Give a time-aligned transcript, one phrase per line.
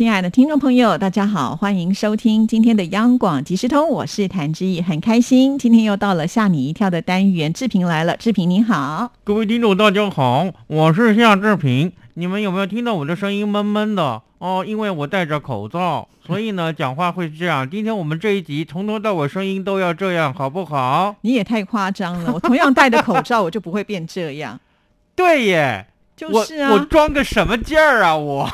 [0.00, 14.64] 亲爱的听众朋友，大家好，欢迎收听今天的央广即时通，我是谭志毅，很开心，今天又到了吓你一跳的单元，志平来了，志平你好，各位听众大家好，我是夏志平，你们有没有听到我的声音闷闷的哦？
[14.66, 17.68] 因为我戴着口罩，所以呢，讲话会这样。
[17.68, 21.14] 今天我们这一集从头到尾声音都要这样，好不好？
[21.20, 24.58] 你也太夸张了，我同样戴着口罩，我就不会变这样。
[25.14, 28.48] 对耶，就是啊，我装个什么劲儿啊我？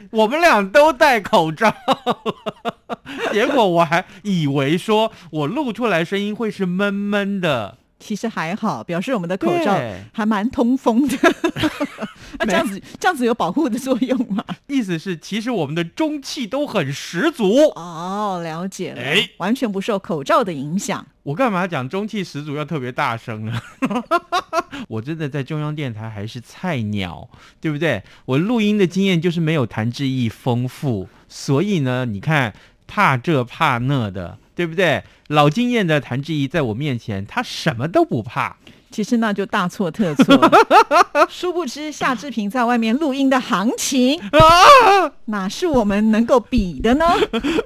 [0.10, 1.74] 我们俩都戴口罩，
[3.32, 9.78] 结果我还以为说我录出来声音会是闷闷的，其实还好，表示我们的口罩
[10.12, 11.16] 还蛮通风的。
[12.40, 14.44] 那这样子，这样子有保护的作用吗？
[14.68, 17.72] 意思是，其实我们的中气都很十足。
[17.74, 21.04] 哦，了解了，哎，完全不受口罩的影响。
[21.24, 23.60] 我干嘛讲中气十足要特别大声呢？
[24.88, 27.28] 我真的在中央电台还是菜鸟，
[27.60, 28.02] 对不对？
[28.24, 32.52] 我录音的经验就是没有谭志毅丰富，所以呢，你看
[32.86, 35.04] 怕这怕那的，对不对？
[35.28, 38.56] 老经验的谭志毅在我面前，他什么都不怕。
[38.90, 40.50] 其实那就大错特错，
[41.28, 47.04] 殊不知夏志平在外面录音的行情啊，哪是我们能够比的呢？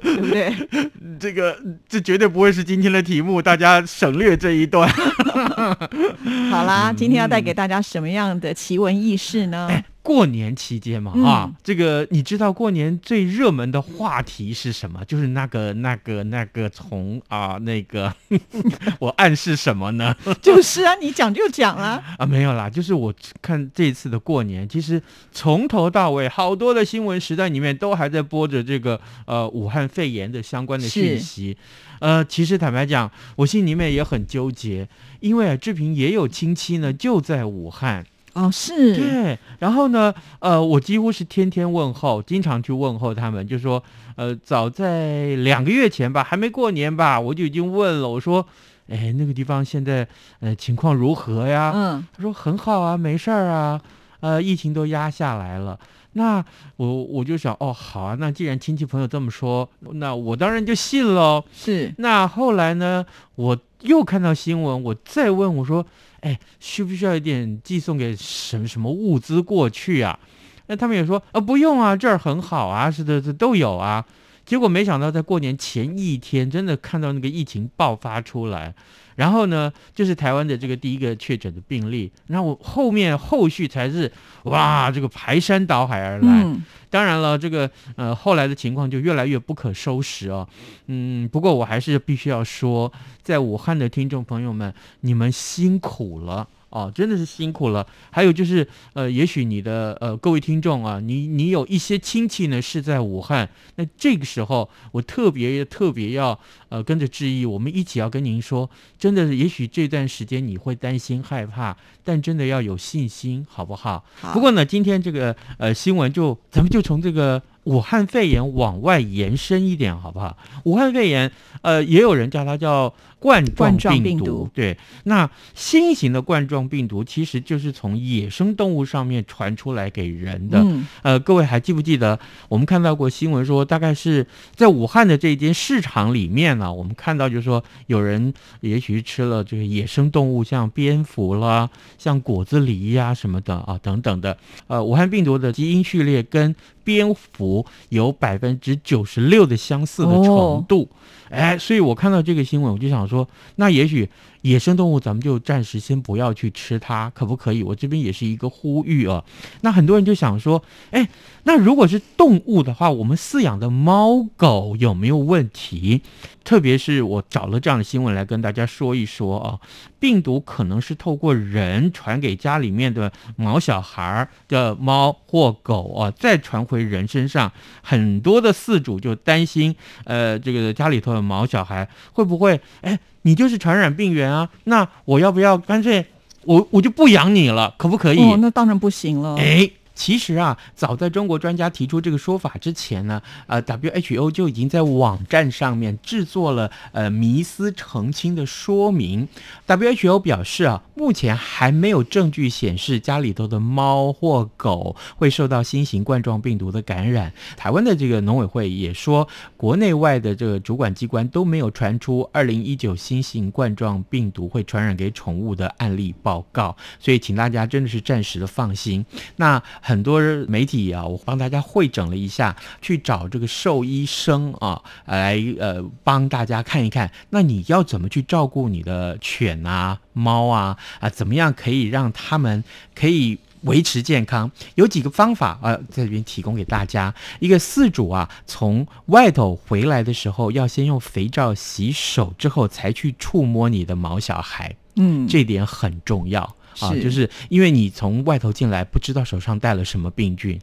[0.02, 0.54] 对不对？
[1.20, 1.56] 这个
[1.88, 4.88] 这绝对不会是今天的题目，大家省略这一段。
[6.50, 9.70] 好啦，今天要带给大家什么样的奇闻异事呢？
[10.02, 15.04] 过年期间嘛，啊，这个你知道过年最热门的话题是什么？
[15.04, 18.12] 就是那个、那个、那个从啊，那个，
[18.98, 20.14] 我暗示什么呢？
[20.42, 22.02] 就是啊，你讲就讲啊。
[22.18, 31.56] 啊，没有啦，就是我看这次的过年，其实从头到尾，好多的新闻时代里面都还在播着这个呃武汉肺炎的相关的讯息。
[32.00, 34.88] 呃，其实坦白讲，我心里面也很纠结，
[35.20, 38.04] 因为啊，志平也有亲戚呢，就在武汉。
[38.34, 43.82] 哦，是对，然后呢，呃，我几乎是天天问候，经常去问候他们，就说，
[44.16, 48.46] 呃，早在两个月前吧，还没过年吧，我就已经问了，我说，
[48.88, 50.08] 哎，那个地方现在
[50.40, 51.72] 呃情况如何呀？
[51.74, 53.78] 嗯，他说很好啊，没事儿啊，
[54.20, 55.78] 呃，疫情都压下来了。
[56.14, 56.42] 那
[56.76, 61.44] 我我就想，哦，好啊，那既然亲戚朋友这么说，那我当然就信喽。
[61.54, 63.04] 是，那后来呢，
[63.34, 65.84] 我又看到新闻，我再问我说。
[66.22, 70.18] 哎，需不需要一点寄送给什么什么物资过去啊？
[70.66, 74.04] 那他们也说啊，不用啊，这儿很好啊，是的，这都有啊。
[74.44, 78.74] 结果没想到在过年前一天，真的看到那个疫情爆发出来。
[79.14, 84.10] 然后呢，就是台湾的这个第一个确诊的病例，然后后面后续才是
[84.44, 86.46] 哇，这个排山倒海而来。
[86.88, 90.48] 当然了，这个呃后来的情况就越来越不可收拾哦。
[90.86, 92.90] 嗯，不过我还是必须要说，
[93.22, 96.48] 在武汉的听众朋友们，你们辛苦了。
[96.72, 97.86] 哦，真的是辛苦了。
[98.10, 106.38] 还有就是，呃，也许你的呃各位听众啊，你你有一些亲戚呢是在武汉，那这个时候我特别特别要
[106.70, 108.68] 呃跟着致意，我们一起要跟您说，
[108.98, 114.04] 真的，也许这段时间你会担心害怕，但真的要有信心，好不好？
[114.32, 117.42] 不过呢，今天这个呃新闻就咱们就从这个。
[117.64, 120.36] 武汉肺炎往外延伸一点，好不好？
[120.64, 124.48] 武汉肺炎，呃，也有人叫它叫冠状病毒。
[124.52, 130.66] 对，那新型的冠状病毒其实就是从野生动物上面传出来给人的。
[131.02, 132.18] 呃，各位还记不记得
[132.48, 144.36] 我们看到过新闻说，大概是在武汉的这一间市场里面呢，我们看到就是说有人也许吃了这个野生动物，像蝙蝠啦、像果子狸呀什么的啊等等的。
[144.66, 146.52] 呃，武汉病毒的基因序列跟
[146.82, 150.88] 蝙蝠有百分之九十六的相似的程度，
[151.32, 154.08] 哎，所以我看到这个新闻，我就想说，那也许。
[154.42, 157.62] 野生动物，咱们就暂时先不要去吃它，可不可以？
[157.62, 159.24] 我这边也是一个呼吁啊。
[159.62, 161.08] 那很多人就想说，哎，
[161.44, 166.02] 那如果是动物的话，我们饲养的猫狗有没有问题？
[166.44, 169.60] 特别是我找了这样的新闻来跟大家说一说啊，
[170.00, 177.52] 病毒可能是透过人传给家里面的毛小孩的猫或狗啊，再传回人身上。
[177.80, 182.98] 很多的饲主就担心，呃，这个家里头的毛小孩会不会，哎。
[183.22, 184.48] 你就是传染病源啊！
[184.64, 186.06] 那我要不要干脆
[186.44, 188.18] 我我就不养你了，可不可以？
[188.18, 189.36] 哦，那当然不行了。
[189.36, 199.28] 哎，其实啊，早在中国专家提出这个说法之前呢，呃，WHO 就已经在网站上面制作了呃迷思澄清的说明。
[199.68, 207.32] WHO 表示啊，目前还没有证据显示家里头的猫或狗会受到新型冠状病毒的感染。
[207.56, 219.04] 台湾的这个农委会也说，国内外的这个主管机关都没有传出2019新型冠状病毒会传染给宠物的案例报告，所以请大家真的是暂时的放心。
[219.36, 232.62] 那很多媒体啊，我帮大家会诊了一下，去找这个兽医生啊，来呃帮大家看一看，那你要怎么去照顾你的犬啊、猫啊啊，怎么样可以让它们
[232.94, 234.50] 可以维持健康？
[234.74, 237.14] 有几个方法啊，在这边提供给大家。
[237.38, 246.42] 一个饲主啊，从外头回来的时候，要先用肥皂洗手，之后才去触摸你的毛小孩，嗯，这点很重要。
[246.80, 250.58] 啊，就是因为你从外头进来，不知道手上带了什么病菌。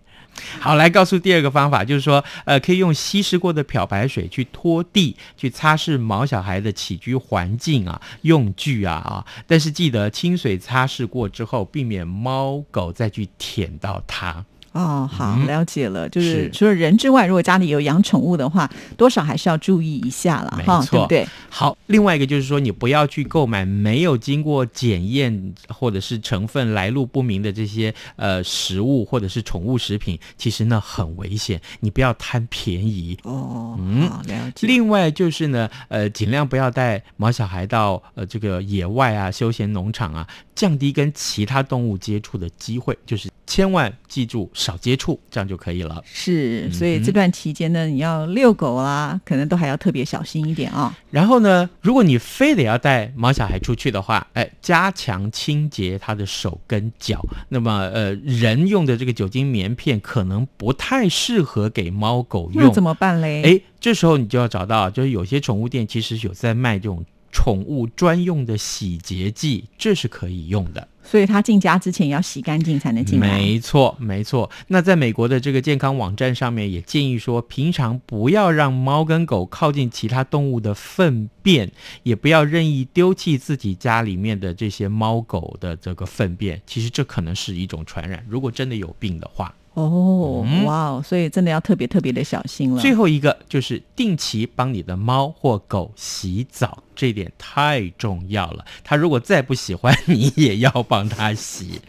[0.59, 9.25] 好，来告诉第二个方法，就是说，呃，可以用稀释过的漂白水去拖地，去擦拭毛小孩的起居环境啊、用具啊啊。
[9.47, 14.45] 但是记得清水擦拭过之后，避免猫狗再去舔到它。
[14.73, 16.07] 哦，好，嗯了解了。
[16.09, 21.27] 就是是除了人之外，如果家里有养宠物的话，多少还是要注意一下了，哈，对不对？
[21.49, 33.17] 好，另外一个就是说，你不要去购买没有经过检验或者是成分来路不明的这些呃食物或者是宠物食品，其实呢很危险，你不要贪便宜。
[33.23, 34.67] 哦，嗯好，了解。
[34.67, 46.03] 另外就是呢，呃，尽量不要带毛小孩到呃这个野外啊、休闲农场啊，降低跟其他动物接触的机会，就是千万记住少接触，这样就可以了。
[46.05, 57.25] 是，所以这段期间呢，你要遛狗啦，可能都还要特别小心一点啊、然后呢，如果你非得要带毛小孩出去的话，哎，加强清洁他的手跟脚。
[57.47, 62.83] 那么，呃，人用的这个酒精棉片可能不太适合给猫狗用那怎。
[62.83, 63.43] 么办嘞？
[63.43, 70.87] 哎，这时候你就要找到，就是有些宠物店其实有在卖这种宠物专用的洗洁剂，这是可以用的。
[71.03, 73.27] 所以他进家之前要洗干净才能进来。
[73.27, 74.49] 没错，没错。
[74.67, 81.71] 那在美国的这个健康网站上面也建议说，平常不要让猫跟狗靠近其他动物的粪便，
[82.03, 86.61] 也不要任意丢弃自己家里面的这些猫狗的这个粪便。
[86.67, 89.53] 其实这可能是一种传染，如果真的有病的话。
[89.73, 92.81] 哦，嗯哇哦，所以真的要特别特别的小心了。
[92.81, 98.65] 最后一个就是定期帮你的猫或狗洗澡，这一点太重要了。
[98.83, 101.81] 它如果再不喜欢，你也要帮它洗。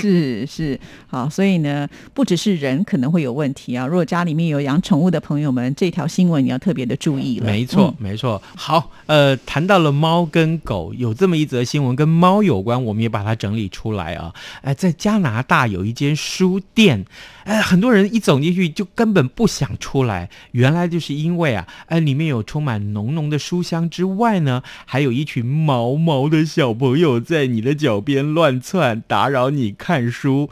[0.00, 3.86] 是是，好，所以呢，不只是人可能会有问题啊。
[3.86, 7.46] 如果家里面有养宠物的朋友们，这条新闻你要特别的注意了。
[7.46, 8.40] 没错，没错。
[8.56, 14.32] 好，呃，谈到了猫跟狗，有这么一则新闻跟猫有关，我们也把它整理出来啊。
[14.62, 17.04] 哎、在加拿大有一间书店，
[17.44, 30.50] 哎、很多人一走进去就根本不想出来，原来就是因为啊，哎、里面有充满浓浓的书香之外呢，还有一群毛毛的小朋友在你的脚边乱窜，打扰你你看书。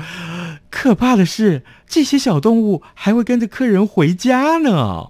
[0.70, 5.08] 可怕的是，这些小动物还会跟着客人回家呢。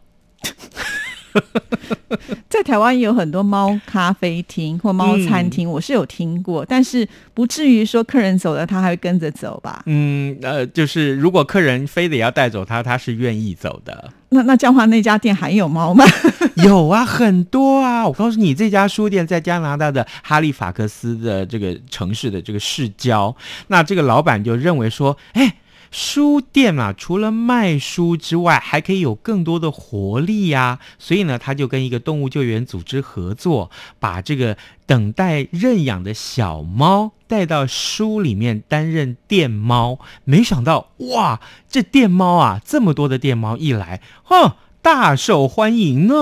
[2.48, 9.82] 在台湾也有很多猫咖啡厅 或猫餐厅，嗯我是有听过，但是不至于说客人走了，他还会跟着走吧？
[9.86, 14.10] 嗯，呃，就是如果客人非得要带走他，他是愿意走的。
[14.30, 16.04] 那那这样的话，那家店还有猫吗？
[16.64, 18.06] 有啊，很多啊。
[18.06, 23.34] 我告诉你，这家书店在加拿大的哈利法克斯的这个城市的这个市郊，
[23.68, 25.54] 那这个老板就认为说，哎。
[25.90, 34.56] 书店啊，除了卖书之外，还可以有更多的活力呀、所以呢，他就跟一个动物救援组织合作，把这个
[34.86, 39.98] 等待认养的小猫带到书里面担任店猫。
[40.24, 46.14] 没想到，哇，这店猫啊，这么多的店猫一来，哼，大受欢迎呢。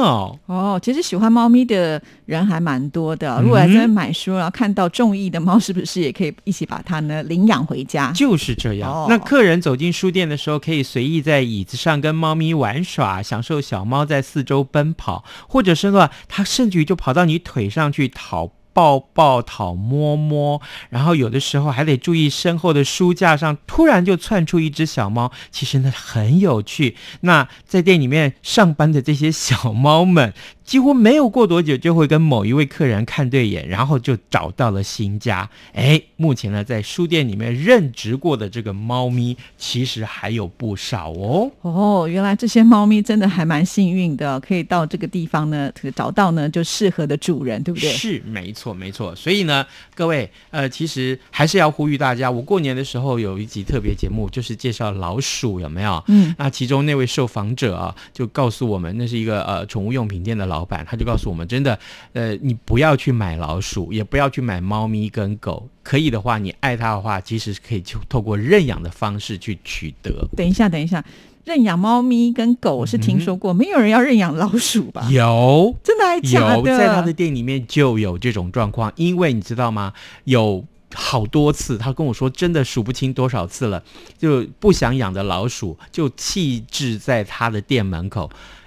[0.47, 3.37] 哦，其实喜欢猫咪的人还蛮多的。
[3.37, 8.11] 嗯如果来这边买书，然后看到中意的猫，是不是也可以一起把它呢领养回家？
[8.13, 8.91] 就是这样。
[8.91, 18.51] 哦那客人走进书店的时候，可以随意在椅子上跟猫咪玩耍，享受小猫在四周奔跑，或者是呢，它甚至于就跑到你腿上去讨。
[18.79, 26.95] 抱抱、讨摸摸，然后有的时候还得注意身后的书架上突然就窜出一只小猫，其实呢很有趣。
[27.23, 30.33] 那在店里面上班的这些小猫们，
[30.69, 35.49] 几乎没有过多久就会跟某一位客人看对眼，然后就找到了新家。
[35.73, 41.51] 哎，目前呢，在书店里面任职过的这个猫咪，其实还有不少哦。
[41.63, 47.89] 哦，原来这些猫咪真的还蛮幸运的，可以到这个地方呢，找到呢就适合的主人，对不对？
[47.89, 49.17] 是，没错，没错。
[49.17, 56.05] 所以呢，各位，呃，其实还是要呼吁大家，我过年的时候有一集特别节目，就是介绍老鼠，有没有？
[56.09, 61.79] 嗯，那其中那位受访者啊，就告诉我们，那是一个呃宠物用品店的老板，他就告诉我们，真的，
[62.13, 70.29] 呃，你不要去买老鼠，也不要去买猫咪跟狗，可以的话，你爱它的话，其实是可以就透过认养的方式去取得。
[70.37, 71.05] 等一下，等一下，
[71.45, 75.09] 认养猫咪跟狗，我是听说过，没有人要认养老鼠吧？
[75.11, 76.79] 有，真的还假有，的？
[76.79, 79.93] 在他的店里面就有这种状况，因为你知道吗？
[80.25, 80.65] 有。
[80.95, 83.85] 好多次，他跟我说，真的数不清多少次了，
[84.17, 88.58] 就不想养的老鼠就弃置在他的店门口，哎，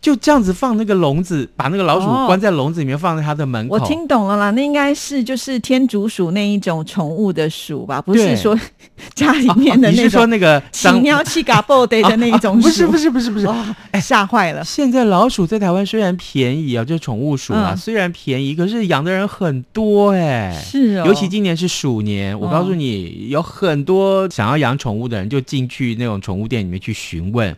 [0.00, 2.26] 就这样子放那个笼子，把那个老鼠哦。
[2.26, 3.74] 关在笼子里面，放在它的门口。
[3.74, 8.58] 我听懂了啦，那应该是就是天竺鼠那一种宠物的鼠吧，不是说
[9.14, 14.64] 家里面的那哦你是说那个起脏尿气嘎爆的的那一种 鼠，不是不是不是不是，哇，吓坏了。
[14.64, 17.76] 现在老鼠在台湾虽然便宜啊，就是宠物鼠啊，嗯。
[17.76, 27.56] 虽然便宜，可是养的人很多哎、是哦，尤其今年是鼠年，我告诉你，有很多想要养宠物的人就进去那种宠物店里面去询问。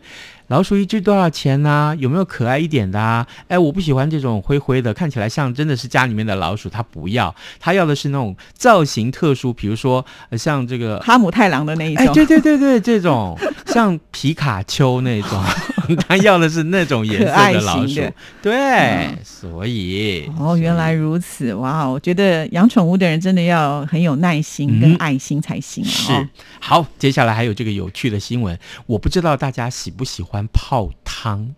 [0.51, 3.25] 老鼠一只多少钱呢、有没有可爱一点的啊？
[3.47, 12.05] 哎，我不喜欢这种灰灰的，看起来像真的是家里面的老鼠，他不要，他要的是那种造型特殊，比如说、呃像这个哈姆太郎的那一种。
[12.05, 15.41] 哎，对对对对，这种 像皮卡丘那种，
[16.05, 18.01] 他要的是那种颜色的老鼠。
[18.41, 21.85] 对，所以哦，原来如此，哇！
[21.85, 26.27] 我觉得养宠物的人真的要很有耐心嗯跟爱心才行啊、是哦。
[26.59, 31.53] 好，接下来还有这个有趣的新闻，我不知道大家喜不喜欢泡汤。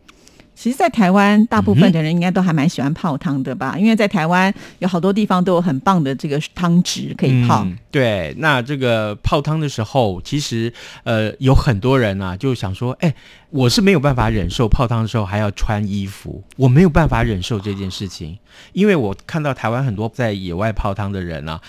[0.55, 3.75] 其实，在台湾，大部分的人应该都还蛮喜欢泡汤的吧？
[3.77, 7.63] 因为在台湾有好多地方都有很棒的这个汤汁可以泡。
[7.65, 10.71] 嗯对，那这个泡汤的时候，其实
[11.03, 13.13] 呃有很多人啊，就想说，哎，
[13.49, 18.37] 我是没有办法忍受泡汤的时候还要穿衣服，我没有办法忍受这件事情，
[18.71, 21.59] 因为我看到台湾很多在野外泡汤的人啊。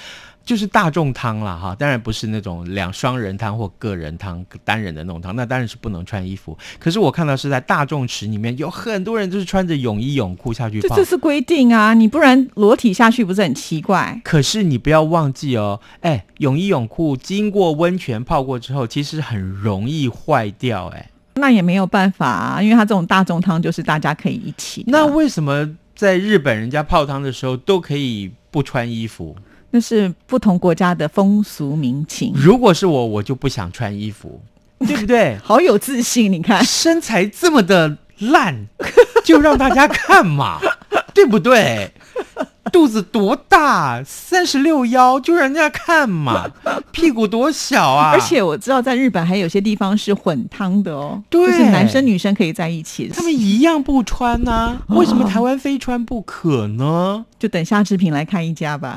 [0.44, 6.56] 就是大众汤啦，哈，当然不是那种两双人汤或个人汤、单人的那种汤，那当然是不能穿衣服。
[6.78, 11.04] 可是我看到是在大众池里面，有很多人就是穿着泳衣泳裤下去泡这这。
[11.04, 14.20] 是规定啊，你不然裸体下去不是很奇怪？
[14.22, 24.84] 可是你不要忘记哦，哎，泳衣泳裤经过温泉泡过之后，其实很容易坏掉，哎，那也没有办法啊，因为它这种大众汤就是大家可以一起。
[24.88, 29.34] 那为什么在日本人家泡汤的时候都可以不穿衣服？
[29.75, 34.40] 那是不同国家的风俗民情，如果是我，我就不想穿衣服，
[34.87, 35.37] 对不对？
[35.43, 36.64] 好有自信，你看。
[36.64, 38.54] 身材这么的烂，
[39.25, 40.61] 就让大家看嘛，
[41.12, 41.90] 对不对？
[42.73, 46.50] 肚子多大，三十六腰，就让人家看嘛。
[46.90, 48.11] 屁股多小啊！
[48.12, 53.09] 而且我知道在日本还有些地方是混汤的哦，对就是男生女生可以在一起。
[53.09, 57.25] 他们一样不穿呐、为什么台湾非穿不可呢？
[57.38, 58.97] 就等夏志平来看一家吧。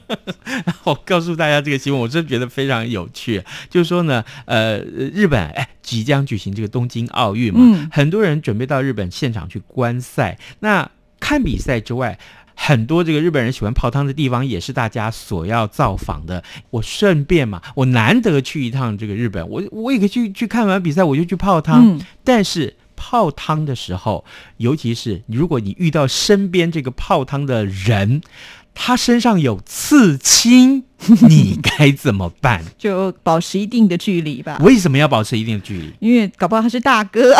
[0.84, 3.44] 我告诉大家这个新闻，我真的觉得非常有趣。
[3.68, 10.38] 就是说呢，呃，日本哎即将举行这个东京奥运嘛，嗯很多人准备到日本现场去观赛。
[10.60, 10.88] 那
[11.30, 12.18] 看比赛之外，
[12.56, 16.42] 很多这个日本人喜欢泡汤的地方，也是大家所要造访的。
[16.70, 21.86] 我顺便嘛，我难得去一趟这个日本，我我也可以去去看完比赛，我就去泡汤。
[21.86, 24.24] 嗯，但是泡汤的时候，
[24.56, 28.22] 尤其是如果你遇到身边这个泡汤的人，
[28.74, 30.82] 他身上有刺青，
[31.30, 32.64] 你该怎么办？
[32.76, 34.58] 就保持一定的距离吧。
[34.62, 35.92] 为什么要保持一定的距离？
[36.00, 37.32] 因为搞不好他是大哥，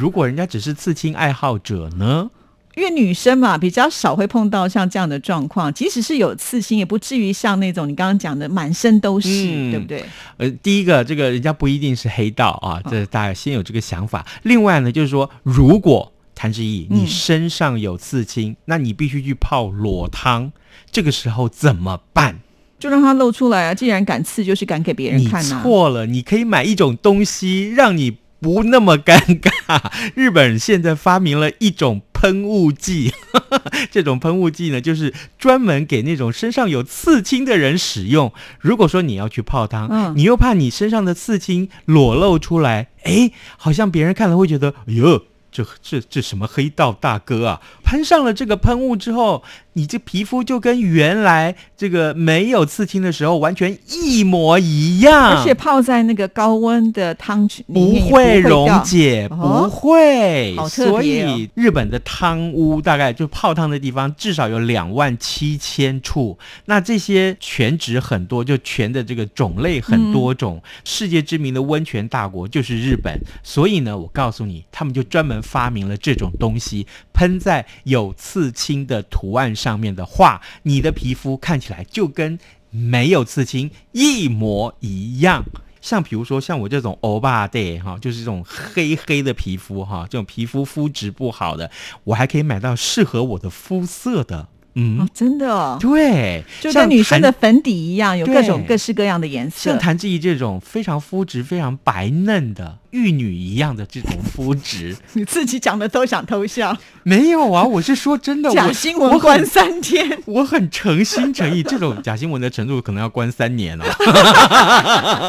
[0.00, 2.30] 如果人家只是刺青爱好者呢？
[2.74, 10.02] 因为女生嘛比较少会碰到像这样的状况，即使是有刺青，也不至于像那种你刚刚讲的满身都是，嗯对不对？
[10.38, 14.26] 呃，第一个，这个人家不一定是黑道啊，这大家先有这个想法。
[14.44, 20.50] 另外呢，就是说，如果谭志毅你嗯身上有刺青，那你必须去泡裸汤，
[20.90, 22.38] 这个时候怎么办？
[22.78, 23.74] 就让它露出来啊！
[23.74, 29.80] 既然敢刺，就是敢给别人你看呐、错了，你可以买一种东西让你不那么尴尬。
[30.16, 33.12] 日本现在发明了一种喷雾剂，
[33.90, 38.32] 这种喷雾剂呢，就是专门给那种身上有刺青的人使用。
[38.58, 45.22] 如果说你要去泡汤，嗯你又怕你身上的刺青裸露出来，哎，好像别人看了会觉得，哎呦。
[45.50, 49.42] 这这这什么黑道大哥啊，喷上了这个喷雾之后，
[49.74, 60.56] 你这皮肤就跟原来这个没有刺青的时候完全一模一样，而且泡在那个高温的汤里不会溶解，哦不会。
[60.68, 70.62] 所以日本的汤屋大概就泡汤的地方至少有两万七千处，那这些泉质很多，就泉的这个种类很多种。
[70.84, 82.38] 世界知名的温泉大国就是日本，所以呢，我告诉你，他们就专门发明了这种东西，喷在有刺青的图案上面的话，你的皮肤看起来就跟
[82.70, 85.44] 没有刺青一模一样。
[85.80, 91.70] 像比如说像我这种欧巴 day 哈，就是这种黑黑的皮肤哈，这种皮肤肤质不好的，
[92.04, 94.48] 我还可以买到适合我的肤色的。
[94.74, 99.78] 嗯，哦，真的哦，对，就像跟女生的粉底一样，有各种各式各样的颜色像。
[99.80, 110.18] 谭志怡这种非常肤质非常白嫩的玉女一样的这种肤质， 你自己讲的都想偷笑，没有啊，我是说真的，假新闻关三天。
[110.26, 113.84] 我很诚心诚意，这种假新闻的程度可能要关三年哦。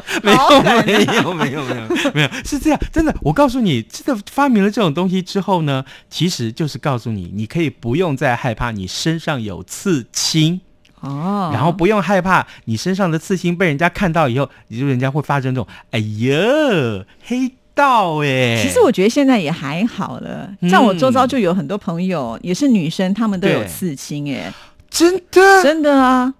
[0.24, 3.16] 没有没有没有没有没有，是这样，真的。
[3.22, 10.62] 我告诉你，真的发明了这种东西之后呢，其实就是告诉你，你可以不用再害怕你身上有刺青，
[11.02, 18.62] 哦，然后不用害怕你身上的刺青被人家看到以后，你就人家会发生这种哎呀黑道哎。
[18.62, 20.70] 其实我觉得现在也还好了，嗯。
[20.70, 24.52] 像我周遭就有很多朋友也是女生，她们都有刺青，哎，
[24.90, 25.64] 真的？
[25.64, 26.34] 真的啊。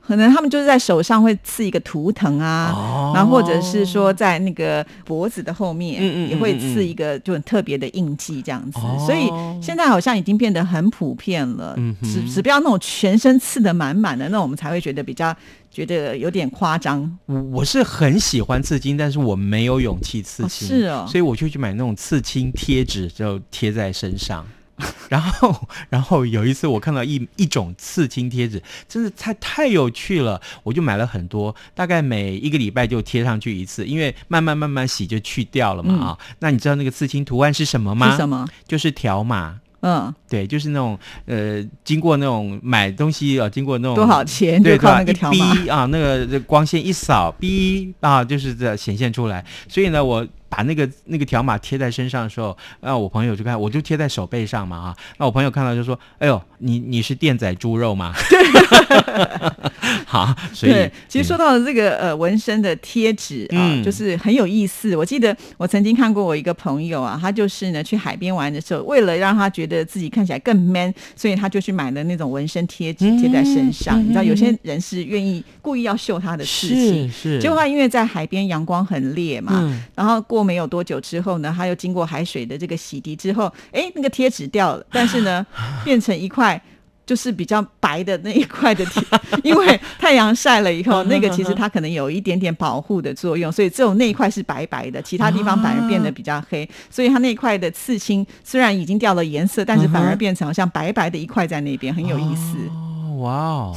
[0.00, 9.30] 可能他们就是在手上会刺一个图腾啊，哦然后或者是说在那个脖子的后面也会刺一个就很特别的印记这样子，哦所以
[9.62, 11.74] 现在好像已经变得很普遍了。
[11.76, 15.34] 嗯哼只只不要那种全身刺的满满的，那我们才会觉得比较
[15.70, 17.18] 觉得有点夸张。
[17.26, 24.44] 我我是很喜欢刺青，但是我没有勇气刺青，哦是哦所以我就去买那种刺青贴纸，就贴在身上。
[25.08, 38.08] 然后，然后有一次我看到一一种刺青贴纸，真的太太有趣了，我就买了很多，大概每一个礼拜就贴上去一次，因为慢慢慢慢洗就去掉了嘛啊、那你知道那个刺青图案是什么吗？
[38.08, 38.46] 嗯是什么？
[38.66, 39.60] 就是条码。
[39.86, 45.36] 嗯，对，就是那种呃，经过那种买东西啊，经过那种多少钱对，就靠那个条码。
[45.36, 49.44] 一逼啊，那个光线一扫，逼啊，就是这显现出来。
[49.68, 54.96] 所以呢，我把那个那个条码贴在身上的时候，那，我朋友就看，我就贴在手背上嘛啊。
[55.18, 58.12] 那我朋友看到就说：“哎呦，你你是电仔猪肉吗？”
[60.06, 64.96] 好，所以对，其实说到这个呃纹身的贴纸啊，嗯就是很有意思。
[64.96, 74.00] 我记得我曾经看过我一个朋友啊，他就是呢去海边玩的时候，为了让他觉得自己看起来更 man，所以他就去买了那种纹身贴纸嗯贴在身上。
[74.00, 77.34] 嗯你知道有些人是愿意故意要秀他的事情是。
[77.34, 85.44] 是，结果他因为在海边阳光很烈嘛，嗯然后过没有多久之后呢，他又经过海水的这个洗涤之后，哎，那个贴纸掉了，但是呢，
[85.84, 86.60] 变成一块。
[87.06, 89.02] 就是比较白的那一块的贴，
[89.44, 96.66] 因为太阳晒了以后，那个其实它可能有一点点保护的作用，所以只有那一块是白白的，其他地方反而变得比较黑。
[96.88, 102.56] 所以它那一块的刺青虽然已经掉了颜色，但是反而变成好像白白的一块在那边，很有意思。
[102.70, 103.76] 哦，哇哦。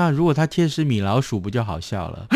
[0.00, 2.26] 那如果他贴的是米老鼠，不就好笑了？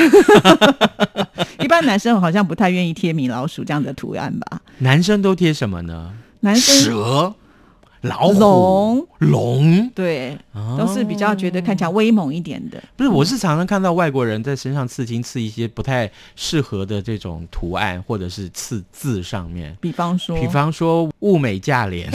[1.61, 4.61] 一般男生好像不太愿意贴米老鼠这样的图案吧？
[4.81, 6.12] 男生都贴什么呢？
[6.40, 7.35] 男生蛇、
[8.05, 12.83] 老虎、龙龙，对，哦都是比较觉得看起来威猛一点的。
[12.97, 19.75] 不是，我是常常看到外国人在身上刺青，刺一些不太适合的这种图案，或者是刺字上面。
[19.81, 22.11] 比方说，比方说物美价廉，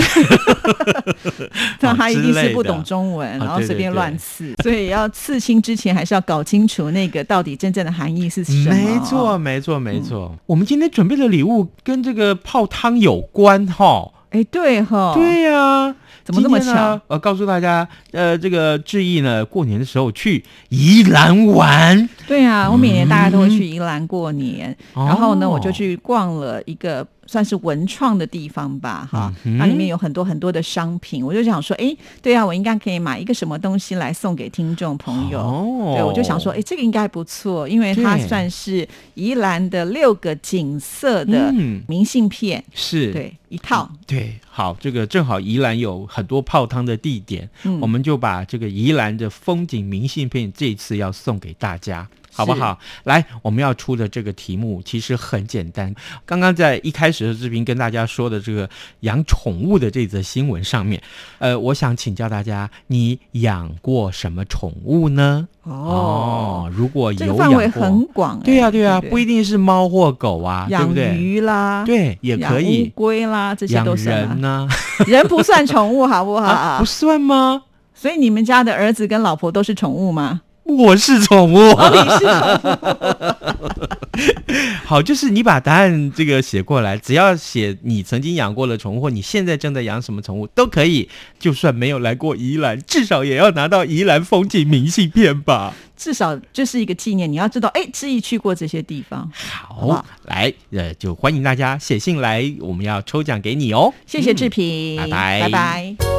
[1.80, 8.76] 但他一定是不懂中文，然后随便对对乱刺，所以要刺青之前还是要搞清楚那个到底真正的含义是什么。
[8.76, 10.36] 没错，，没错，没错。
[10.46, 14.12] 我们今天准备的礼物跟这个泡汤有关哈。
[14.32, 17.00] 哎，对哈，对呀、怎么那么巧？
[17.08, 25.06] 呃，告诉大家，呃，这个志毅呢，过年的时候去宜兰玩，对啊，我每年大家都会去宜兰过年，哦。
[25.08, 35.40] 然后呢，我就去逛了一个算是文创的地方吧，哈，嗯那里面有很多很多的商品，我就想说，哎，对啊，我应该可以买一个什么东西来送给听众朋友。
[35.40, 35.94] 哦。
[35.96, 41.82] 对，我就想说，哎，这个应该不错，因为它算是宜兰的六个景色的嗯。
[41.88, 43.12] 明信片，是。
[43.12, 43.92] 对，一套。
[44.08, 52.08] 对，好，这个正好宜兰有很多泡汤的地点，嗯我们就把这个宜兰的风景明信片这一次要送给大家。
[52.32, 52.80] 好不好？
[53.04, 55.94] 来，我们要出的这个题目其实很简单。
[56.26, 58.70] 刚刚在一开始的视频跟大家说的这个
[59.02, 61.02] 养宠物的这则新闻上面，
[61.40, 65.50] 呃，我想请教大家，你养过什么宠物呢？
[65.70, 71.16] 哦，如果有这个范围很广、哎对呀、对呀、不不一定是猫或狗啊，对养不对？
[71.16, 74.68] 鱼啦，对，也可以乌以龟啦，这些都是啊人呢、
[75.06, 76.48] 人不算宠物，好不好？
[76.48, 77.62] 啊，不算吗？
[77.94, 80.42] 所以你们家的儿子跟老婆都是宠物吗？
[80.70, 81.58] 我是宠物。
[81.58, 82.32] 哦，你是宠
[82.64, 83.90] 物。
[84.86, 91.08] 好，就是你把答案这个写过来，只要写你曾经养过的宠物，或你现在正在养什么宠物都可以。
[91.40, 95.74] 就算没有来过宜兰，至少也要拿到宜兰风景明信片吧。
[95.96, 97.32] 至少就是一个纪念。
[97.32, 99.30] 你要知道，哎，志毅去过这些地方。
[99.34, 103.94] 好，好好来，呃，就欢迎大家写信来，我们要抽奖给你哦。
[104.06, 106.19] 谢谢志平，拜拜拜拜。